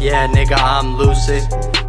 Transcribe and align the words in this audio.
Yeah, 0.00 0.26
nigga, 0.26 0.58
I'm 0.58 0.96
lucid. 0.96 1.44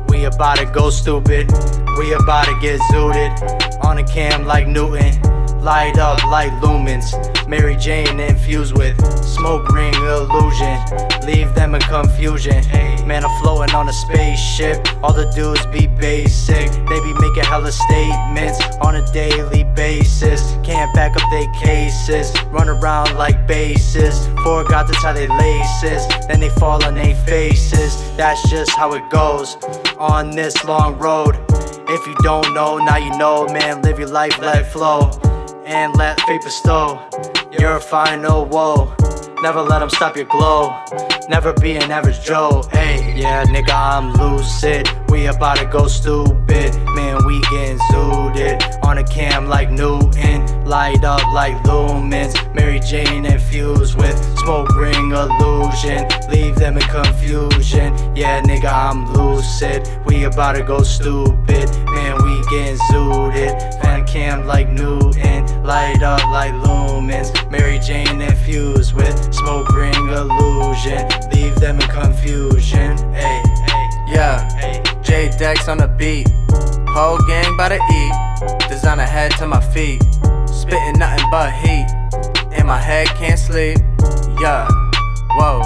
We 0.07 0.23
about 0.23 0.57
to 0.59 0.65
go 0.65 0.89
stupid. 0.89 1.51
We 1.97 2.13
about 2.13 2.45
to 2.45 2.57
get 2.61 2.79
zooted 2.91 3.83
on 3.83 3.97
a 3.97 4.03
cam 4.05 4.45
like 4.45 4.67
Newton. 4.67 5.38
Light 5.61 5.97
up 5.99 6.23
like 6.25 6.51
lumens. 6.61 7.13
Mary 7.47 7.75
Jane 7.75 8.19
infused 8.19 8.77
with 8.77 8.95
smoke 9.23 9.67
ring 9.69 9.93
illusion. 9.93 10.79
Leave 11.25 11.53
them 11.53 11.75
in 11.75 11.81
confusion. 11.81 12.63
Man, 13.05 13.25
I'm 13.25 13.41
floating 13.41 13.75
on 13.75 13.89
a 13.89 13.93
spaceship. 13.93 14.87
All 15.03 15.11
the 15.11 15.29
dudes 15.31 15.65
be 15.65 15.87
basic. 15.87 16.71
They 16.71 16.99
be 17.01 17.13
making 17.19 17.43
hella 17.43 17.71
statements 17.71 18.61
on 18.77 18.95
a 18.95 19.05
daily 19.11 19.65
basis. 19.75 20.41
Can't 20.63 20.93
back 20.93 21.15
up 21.21 21.29
their 21.29 21.51
cases. 21.53 22.31
Run 22.51 22.69
around 22.69 23.15
like 23.15 23.45
bases. 23.45 24.27
Forgot 24.43 24.87
to 24.87 24.93
tie 24.93 25.13
their 25.13 25.27
laces. 25.27 26.07
Then 26.27 26.39
they 26.39 26.49
fall 26.49 26.83
on 26.85 26.95
their 26.95 27.15
faces. 27.25 27.97
That's 28.15 28.49
just 28.49 28.71
how 28.71 28.93
it 28.93 29.09
goes 29.09 29.57
on 29.97 30.31
this 30.31 30.63
long 30.63 30.97
road. 30.97 31.35
If 31.89 32.07
you 32.07 32.15
don't 32.21 32.53
know, 32.53 32.77
now 32.77 32.97
you 32.97 33.17
know, 33.17 33.45
man. 33.47 33.81
Live 33.81 33.99
your 33.99 34.09
life, 34.09 34.37
let 34.39 34.61
it 34.61 34.65
flow. 34.65 35.11
And 35.71 35.95
let 35.97 36.19
fate 36.21 36.41
bestow 36.41 36.99
your 37.59 37.79
final 37.79 38.43
woe. 38.45 38.95
Never 39.43 39.61
let 39.61 39.79
them 39.79 39.89
stop 39.91 40.15
your 40.15 40.25
glow. 40.25 40.83
Never 41.29 41.53
be 41.53 41.75
an 41.75 41.91
average 41.91 42.21
Joe. 42.23 42.63
Hey, 42.71 43.13
yeah, 43.15 43.45
nigga, 43.45 43.69
I'm 43.69 44.11
lucid. 44.13 44.89
We 45.09 45.27
about 45.27 45.57
to 45.57 45.65
go 45.65 45.87
stupid. 45.87 46.75
Man, 46.95 47.23
we 47.23 47.39
getting 47.51 47.77
zooted. 47.91 48.83
On 48.83 48.97
a 48.97 49.03
cam 49.03 49.47
like 49.47 49.69
Newton. 49.69 50.65
Light 50.65 51.03
up 51.03 51.21
like 51.33 51.55
lumens. 51.57 52.33
Mary 52.55 52.79
Jane 52.79 53.25
infused 53.25 53.95
with 53.95 54.17
smoke 54.39 54.75
ring 54.75 55.11
illusion. 55.11 56.07
Leave 56.31 56.55
them 56.55 56.77
in 56.77 56.87
confusion. 56.89 57.93
Yeah, 58.15 58.41
nigga, 58.41 58.73
I'm 58.73 59.13
lucid. 59.13 59.87
We 60.07 60.23
about 60.23 60.53
to 60.53 60.63
go 60.63 60.81
stupid. 60.81 61.69
Man, 61.85 62.15
we 62.23 62.43
getting 62.49 62.77
zooted. 62.89 63.88
Cam 64.11 64.47
like 64.47 64.69
Newton. 64.69 65.63
Light 65.63 66.01
up 66.01 66.23
like 66.31 66.51
lumens. 66.53 67.29
Mary 67.51 67.77
Jane 67.77 68.21
infused 68.21 68.93
with 68.93 69.33
smoke 69.33 69.69
ring 69.69 69.93
illusion. 69.93 71.07
Leave 71.31 71.55
them 71.55 71.79
in 71.79 71.87
confusion. 71.89 72.97
Hey, 73.13 73.41
Yeah. 74.07 74.47
J 75.03 75.29
Dex 75.37 75.67
on 75.67 75.77
the 75.77 75.87
beat. 75.87 76.27
Whole 76.89 77.19
gang 77.27 77.55
by 77.55 77.69
the 77.69 77.75
E. 77.77 78.67
Designer 78.67 79.03
head 79.03 79.31
to 79.37 79.45
my 79.47 79.61
feet. 79.61 80.01
Spitting 80.47 80.97
nothing 80.97 81.25
but 81.29 81.51
heat. 81.53 81.85
In 82.57 82.65
my 82.65 82.77
head, 82.77 83.07
can't 83.09 83.39
sleep. 83.39 83.77
Yeah, 84.41 84.67
whoa. 85.37 85.61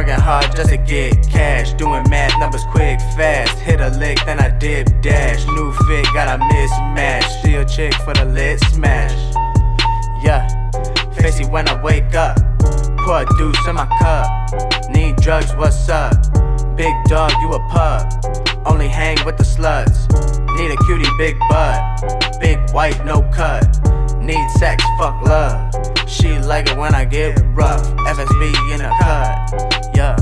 Working 0.00 0.14
hard 0.14 0.56
just 0.56 0.70
to 0.70 0.78
get 0.78 1.28
cash. 1.28 1.74
Doing 1.74 2.08
math 2.08 2.32
numbers 2.40 2.64
quick, 2.70 2.98
fast. 3.18 3.58
Hit 3.58 3.82
a 3.82 3.90
lick, 3.98 4.18
then 4.24 4.40
I 4.40 4.48
dip 4.48 4.88
dash. 5.02 5.46
New 5.46 5.74
fit, 5.86 6.06
got 6.14 6.40
a 6.40 6.42
mismatch. 6.42 7.24
Steal 7.40 7.66
chick 7.66 7.92
for 8.02 8.14
the 8.14 8.24
lit 8.24 8.60
smash. 8.72 9.12
Yeah, 10.24 10.48
facey 11.12 11.44
when 11.44 11.68
I 11.68 11.82
wake 11.82 12.14
up. 12.14 12.38
Pour 13.00 13.20
a 13.20 13.26
deuce 13.36 13.66
in 13.68 13.74
my 13.74 13.84
cup. 14.00 14.88
Need 14.88 15.16
drugs, 15.16 15.54
what's 15.56 15.90
up? 15.90 16.14
Big 16.78 16.94
dog, 17.04 17.32
you 17.42 17.52
a 17.52 17.58
pup. 17.68 18.10
Only 18.64 18.88
hang 18.88 19.22
with 19.26 19.36
the 19.36 19.44
sluts. 19.44 20.08
Need 20.56 20.70
a 20.70 20.82
cutie, 20.86 21.10
big 21.18 21.38
butt. 21.50 22.40
Big 22.40 22.58
white, 22.70 23.04
no 23.04 23.20
cut. 23.34 23.66
Need 24.16 24.48
sex, 24.52 24.82
fuck 24.98 25.20
love. 25.26 25.89
She 26.10 26.38
like 26.40 26.68
it 26.68 26.76
when 26.76 26.92
I 26.92 27.04
get 27.04 27.40
rough. 27.54 27.86
FSB 27.86 28.74
in 28.74 28.80
a 28.80 28.90
cut. 29.00 29.96
Yeah. 29.96 30.19